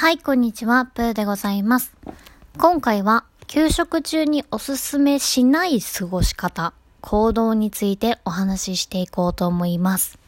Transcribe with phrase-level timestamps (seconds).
[0.00, 1.94] はい、こんにちは、プーでございます。
[2.56, 10.18] 今回は、給食中におすすめしない過ごし方、行動についてお話ししていこうと思います。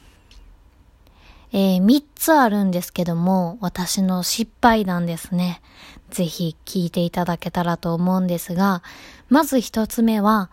[1.52, 5.62] えー、3つあるんですけども、私の失敗談ですね。
[6.10, 8.82] ぜひ聞いていただけたらと思うんですが、
[9.30, 10.50] まず1つ目は、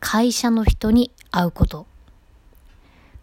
[0.00, 1.86] 会社の人に会うこと。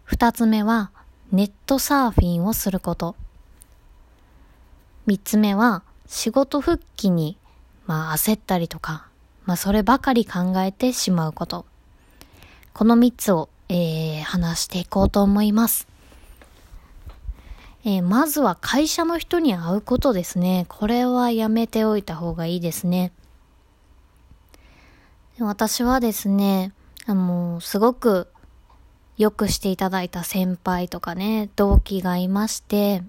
[0.08, 0.90] 2つ目は、
[1.30, 3.14] ネットサーフィンをすること。
[5.08, 7.38] 三つ目は、仕事復帰に、
[7.86, 9.08] まあ焦ったりとか、
[9.46, 11.64] まあそればかり考えてしまうこと。
[12.74, 15.88] この三つを、えー、話していこうと思います。
[17.86, 20.66] えー、まずは会社の人に会うことですね。
[20.68, 23.10] これはやめておいた方がいいですね。
[25.38, 26.74] 私はですね、
[27.06, 28.28] あの、すごく
[29.16, 33.02] よくしていただいた先輩とかね、同期がいまして、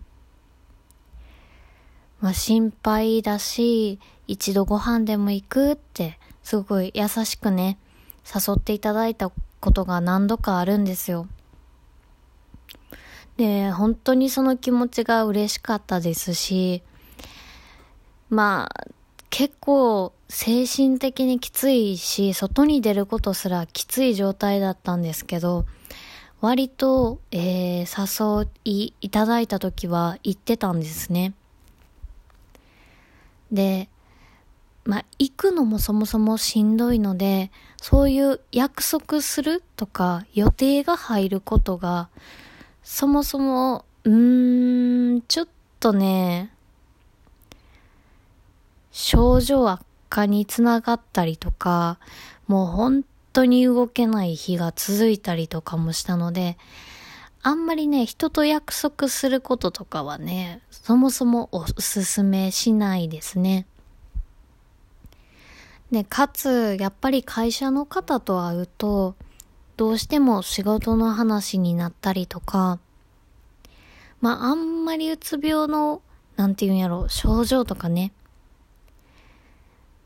[2.21, 7.77] まあ心配だし、一度ご飯でも行くって、すごい優しくね、
[8.25, 11.27] 誘っていただいたことが何度かあるんですよ。
[13.37, 16.83] で、本当にその気持ちが嬉しかったですし、
[18.29, 18.87] まあ、
[19.29, 25.65] 結構精神的にきついし、外に出ることすらきつい状態だったんですけど、
[26.41, 31.33] 割と、えー、誘いいただいた時は行ってたんですね。
[33.51, 33.89] で、
[34.85, 42.09] まあ、行くのもそもそもしんどいので、そういう約束するとか予定が入ることが、
[42.83, 45.47] そもそも、うーん、ちょっ
[45.79, 46.51] とね、
[48.91, 51.99] 症状悪化につながったりとか、
[52.47, 56.57] もう本当に動けない日が続いたりとかもしたので、
[57.49, 63.65] あんまりね、人と約束することとかはね、そもそもおすすめしないですね。
[65.89, 69.15] で、かつ、やっぱり会社の方と会うと、
[69.77, 72.77] どうしても仕事の話になったりとか、
[74.21, 76.03] まあ、あんまりうつ病の、
[76.35, 78.11] なんていうんやろ、症状とかね。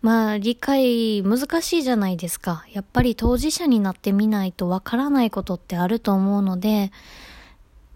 [0.02, 2.64] まあ、理解難しいじゃないですか。
[2.72, 6.94] やっぱり当事者になってみないとわからないことってあると思うので、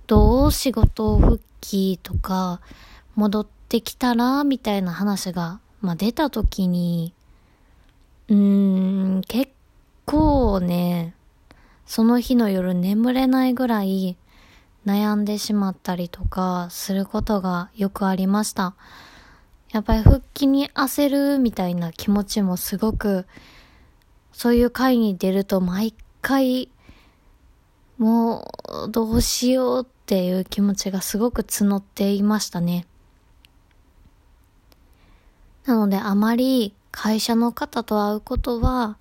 [0.07, 2.61] どう仕事復帰とか、
[3.15, 7.13] 戻ってきたら、みたいな話が、まあ出た時に、
[8.29, 9.51] うーん、結
[10.05, 11.13] 構ね、
[11.85, 14.17] その日の夜眠れないぐらい
[14.85, 18.75] 悩んでしまったりとかすることがよくありました。
[19.71, 23.25] やっぱり復帰に焦るみたいな気持ちもすごく、
[24.31, 26.69] そういう会に出ると毎回、
[27.97, 28.49] も
[28.85, 32.85] うどうしようっていう気持ちがすごく募っていましたね。
[35.65, 38.97] なのであまり会社の方と会うことは、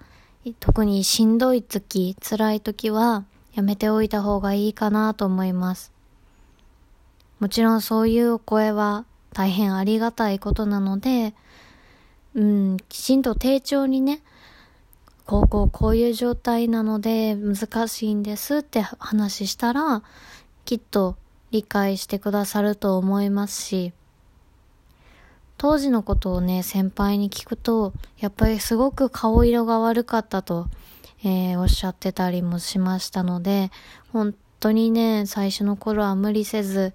[0.59, 3.25] 特にしんどい時、辛い時は
[3.55, 5.93] やめておいた方がいいかなと思います。
[7.39, 11.35] もちろんそういうお声は大変ありがたいことなので、
[12.35, 14.23] うん、きちんと丁重にね、
[15.25, 20.03] こうこうこういう状態なので難しいんですって話したら、
[20.67, 21.17] きっと
[21.53, 23.93] 理解してくださると思いますし、
[25.59, 30.67] 当時のことをね、先輩に聞くと、やっぱりすごく顔色が悪かったと、
[31.23, 33.71] えー、おっしゃってたりもしましたので、
[34.13, 36.93] 本当にね、最初の頃は無理せず、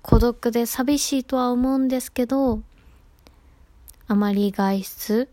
[0.00, 2.62] 孤独で寂しいとは思うんですけど、
[4.08, 5.28] あまり外出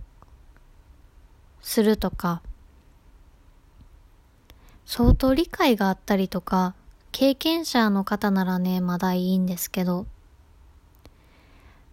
[1.62, 2.42] するとか、
[4.86, 6.76] 相当理解があったりとか、
[7.12, 10.06] 経験者の方ならね、まだいいんですけど、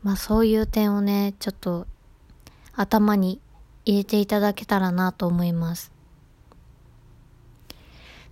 [0.03, 1.87] まあそういう点をね、ちょっと
[2.75, 3.41] 頭に
[3.85, 5.93] 入れていただけたらなと思います。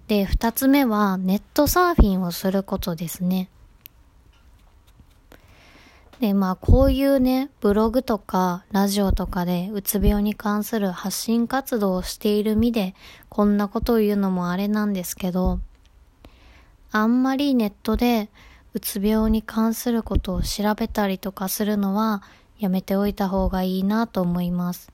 [0.07, 3.49] で、二つ目はネットサーフィンをすることですね。
[6.21, 12.95] で、まあこういうね、ブログとかラジオとかでうつ病に関する発信活動をしている身で、
[13.29, 15.59] こんなことを言うのもあれなんですけど、
[16.97, 18.31] あんまりネットで
[18.73, 22.23] うつ病に関することを調べたりとかするのは
[22.59, 24.91] やめておいた方がいいなと思います。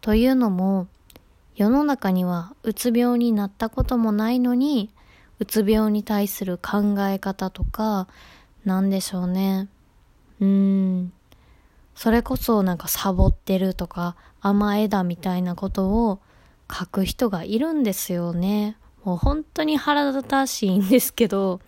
[0.00, 0.86] というのも、
[1.56, 4.88] 世の中にはうつ病になったこともないのに、
[5.40, 8.08] うつ病に対する考え方とか、
[8.64, 9.68] なんでしょうね。
[10.40, 10.46] うー
[11.02, 11.12] ん。
[11.94, 16.20] それこそなんかサボってるとか甘えだみたいなことを
[16.72, 18.78] 書く人がいるんですよね。
[19.06, 21.60] もう本当に腹立たしいんですけど、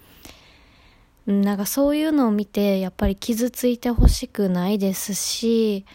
[1.25, 5.87] なんかそういうのを見て、やっぱり傷ついてほしくないですし、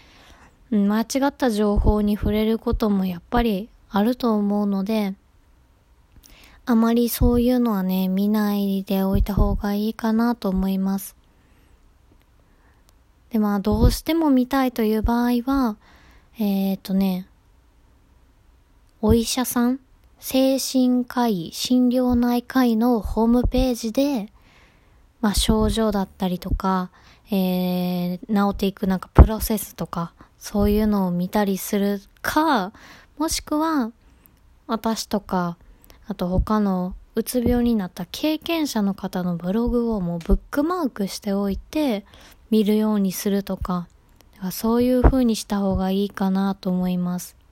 [0.71, 5.15] 間違った情報に触れることもやっぱりあると思うので、
[6.65, 11.13] あまりそういうのはね、見ないでおいた方がいいかなと思います。
[13.31, 15.75] で、まあ、どうしても見たいという場合は、
[16.39, 17.27] えっ、ー、とね、
[19.01, 19.81] お医者さん、
[20.25, 24.31] 精神科医、心療内科医のホームページで、
[25.19, 26.91] まあ、症状だったりとか、
[27.29, 32.71] えー、治っていくなんかプロセスとか、そういうのを見たりするか、
[33.17, 33.91] もしくは、
[34.65, 35.57] 私とか、
[36.07, 42.05] あと他のうつ病になった経験者の方のブログをもうブックマークしておいて
[42.49, 43.89] 見るようにするとか、
[44.53, 47.42] そういう風にした方がいいかなと思います。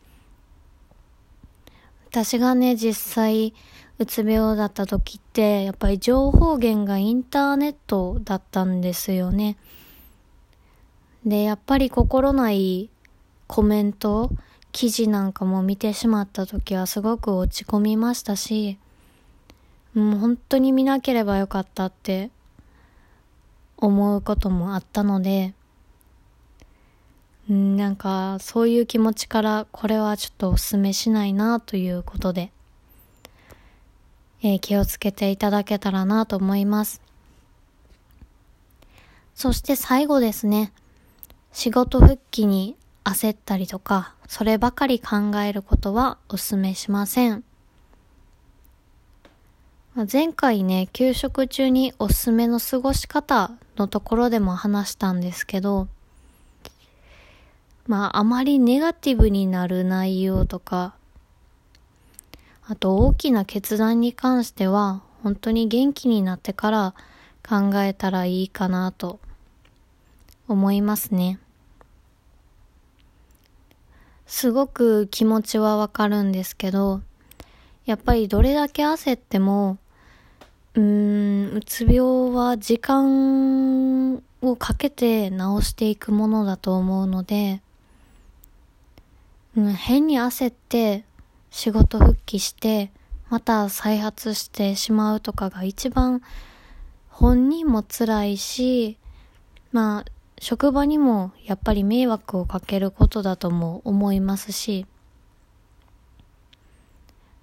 [2.12, 3.54] 私がね、実際、
[3.98, 9.56] うつ病だった時って、やっぱり情報源がインターネットだったんですよね。
[11.26, 12.90] で、やっぱり心ない
[13.48, 14.30] コメント、
[14.74, 18.78] 記事なんかも見てしまった時はすごく落ち込みましたし、
[19.94, 22.30] もう本当に見なければよかったって
[23.78, 25.54] 思うこともあったので、
[27.50, 32.52] んなんかそういう気持ちからこれはちょっとお勧めしないなということで、
[34.44, 37.02] えー、気をつけていただけたらなと思います。
[39.36, 40.72] そして最後ですね。
[41.52, 47.44] 仕事復帰に焦ったりとか、そればかり考えることはお勧めしません。
[50.12, 55.88] 前回ね、給食中におすすめの過ごし方のところでも話したんですけど、
[57.88, 60.96] まあ、あまりネガティブになる内容とか、
[62.68, 66.94] あと大きな決断に関しては、本当に元気になってから
[67.48, 69.20] 考えたらいいかなと
[70.48, 71.40] 思いますね。
[74.26, 77.02] すごく気持ちはわかるんですけど、
[77.86, 79.78] やっぱりどれだけ焦っても、
[80.76, 87.62] うーん、うつ病は時間をかけて治していくものだと思うので、
[89.56, 91.04] うん、変に焦って
[91.50, 92.92] 仕事復帰して、
[93.30, 96.22] また再発してしまうとかが一番
[97.10, 98.98] 本人も辛いし、
[99.72, 100.06] まあ、
[100.40, 104.86] 職場にもやっぱり迷惑をかけることだとも思いますし、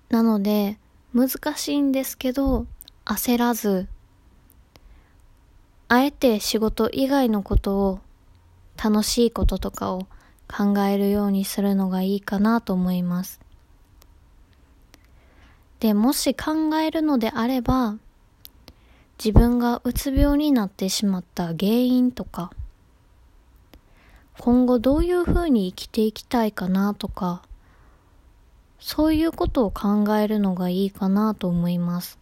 [0.09, 0.79] なので、
[1.15, 2.67] 難しいんですけど、
[3.05, 3.89] 焦らず、
[5.89, 8.01] あえて仕事以外のことを、
[8.83, 10.07] 楽しいこととかを
[10.49, 13.41] 考えるようにするのがいいかなと思います。
[15.81, 17.97] で、もし考えるのであれば、
[19.23, 22.51] 自分がうつ病になってしまった原因とか、
[24.39, 27.43] 今後どういうふうに生きていきたいかなとか、
[28.81, 32.19] そういうことを考えるのがいいかなと思います。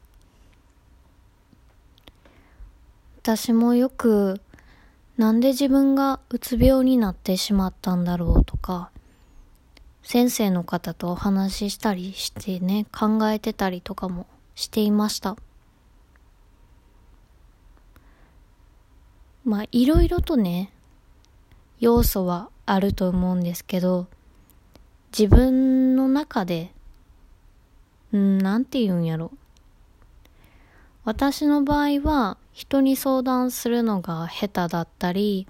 [3.23, 4.41] 私もよく
[5.17, 8.91] なんで自分がうつ病になってしまったんだろうとか、
[10.03, 15.37] 先生の方とお話ししたりしてね、考えてたりとかもしていました。
[19.45, 20.71] まあ、いろいろとね、
[21.81, 24.07] 要素はあると思うんですけど、
[25.17, 26.73] 自分の中で、
[28.13, 29.33] うん、なんて言うんやろ。
[31.05, 35.47] 私の場合は、人に相談するのが下手だったり、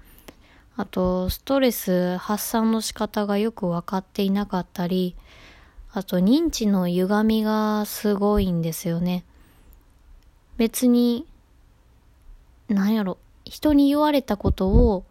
[0.75, 5.15] あと、ストレス発散の仕方がよく分かっていなかったり、
[5.93, 9.23] あと、認知の歪みがすごいんですよね。
[10.57, 11.25] 別に、
[12.67, 15.05] なんやろ、人に言われたことを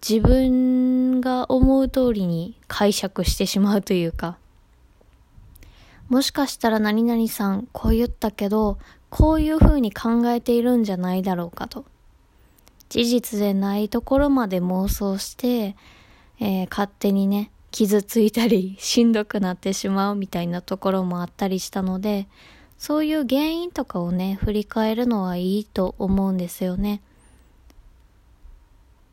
[0.00, 4.38] 自分が思う通りに解釈してしまうというか、
[6.08, 8.78] もしかしたら何々さんこう言ったけど、
[9.10, 11.84] こういう風に考えているんじゃないだろうかと。
[12.88, 15.76] 事実でないところまで妄想して、
[16.40, 22.28] えー、勝手にね、傷ついたり、 しんどくなってしまうみたいなところもあったりしたので、
[22.78, 27.02] そういう原因とかをね、振り返るのはいいと思うんですよね。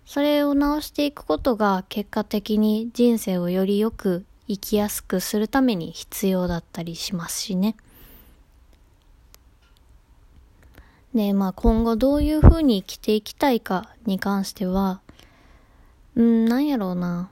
[0.05, 7.75] それを直していくことが結果的に人生をよりよく生きやすくするために必要だったりしますしね。
[11.15, 14.99] で、まあ今後どういう風に生きていきたいかに関しては、
[16.15, 17.29] うん、なんやろうな。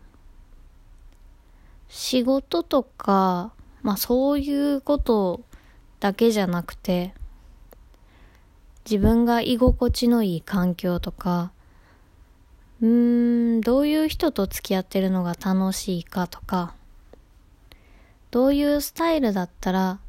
[1.90, 5.42] 仕事とか、まあそういうこと
[6.00, 7.14] だけじゃなくて、
[8.90, 11.52] 自分が居心地のいい環境とか、
[12.82, 16.74] うーん、どういう人と付き合ってるのが楽しいかとか、
[18.32, 20.00] どういうスタイルだったら、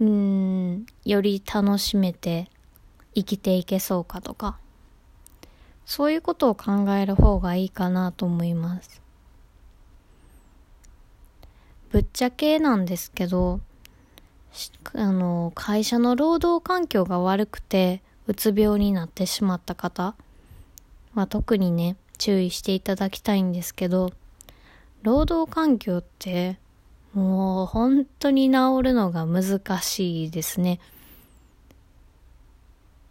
[0.00, 2.50] うん、より楽しめて
[3.14, 4.58] 生きていけそうかとか、
[5.86, 9.00] そういうことを考える方がいいかなと思います。
[11.90, 13.60] ぶっちゃけなんですけど、
[14.94, 20.14] あの、会社の労働環境が悪くて、うつ病になってしまった方
[21.14, 24.12] は特にね、注意していただきたいんですけど、
[25.02, 26.58] 労働環境って、
[27.16, 30.80] もう本当に治るのが難しいですね。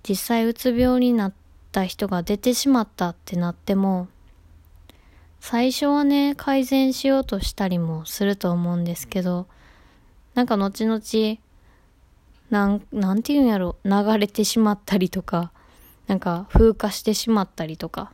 [0.08, 1.34] 実際うつ病になっ
[1.72, 4.08] た人が出てしまったってなっても、
[5.40, 9.48] 最初はね、改善しようとしたりもすると思うんですけど、
[10.36, 11.40] なんか後々、
[12.52, 15.52] なん、なんていうんやろ、流れてしまったりとか、
[16.06, 18.12] なんか風化してしまったりとか、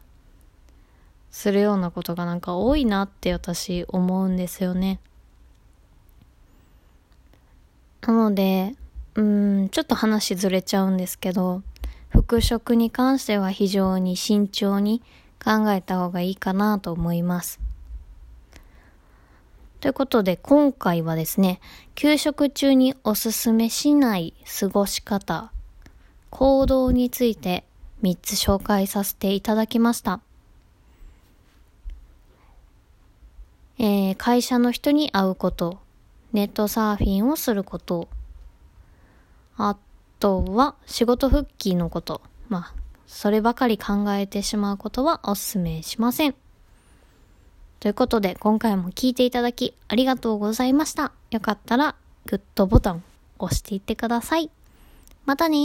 [1.31, 5.01] するようなことがなんか多いなって私思うんですよね。
[8.01, 8.75] なので、
[9.15, 11.61] うん、ちょっと話ずれちゃうんですけど、
[12.09, 15.01] 復職に関しては非常に慎重に
[15.43, 17.59] 考えた方がいいかなと思います。
[19.79, 21.59] ということで、今回はですね、
[21.95, 25.51] 給食中におすすめしない過ごし方、
[26.29, 27.63] 行動について
[28.03, 30.21] 3つ紹介させていただきました。
[33.79, 35.79] えー、会社の人に会うこと、
[36.33, 38.07] ネットサーフィンをすること、
[39.57, 39.77] あ
[40.19, 42.73] とは仕事復帰のこと、まあ、
[43.07, 46.35] そればかり考えてしまうことはお勧めしません。
[47.79, 51.11] ということで、今回も聞いていただきありがとうございました。
[51.31, 51.95] よかったら、
[52.27, 53.03] グッドボタン
[53.39, 54.49] 押していってください。
[55.25, 55.57] またね